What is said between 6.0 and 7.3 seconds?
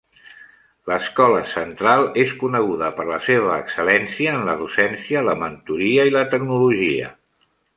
i la tecnologia.